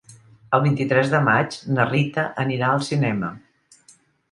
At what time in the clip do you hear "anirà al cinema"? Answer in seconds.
2.47-3.33